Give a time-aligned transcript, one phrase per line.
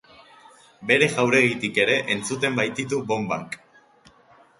[0.91, 3.59] Bere jauregitik ere entzuten baititu bonbak.